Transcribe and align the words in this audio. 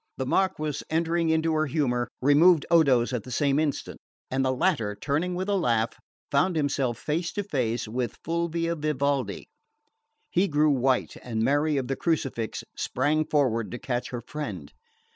The 0.17 0.25
Marquess, 0.25 0.81
entering 0.89 1.29
into 1.29 1.53
her 1.53 1.67
humour, 1.67 2.07
removed 2.23 2.65
Odo's 2.71 3.13
at 3.13 3.21
the 3.21 3.29
same 3.29 3.59
instant, 3.59 4.01
and 4.31 4.43
the 4.43 4.51
latter, 4.51 4.95
turning 4.99 5.35
with 5.35 5.47
a 5.47 5.53
laugh, 5.55 5.93
found 6.31 6.55
himself 6.55 6.97
face 6.97 7.31
to 7.33 7.43
face 7.43 7.87
with 7.87 8.17
Fulvia 8.23 8.75
Vivaldi. 8.75 9.45
He 10.31 10.47
grew 10.47 10.71
white, 10.71 11.17
and 11.21 11.43
Mary 11.43 11.77
of 11.77 11.87
the 11.87 11.95
Crucifix 11.95 12.63
sprang 12.75 13.25
forward 13.27 13.69
to 13.69 13.77
catch 13.77 14.09
her 14.09 14.21
friend. 14.21 14.73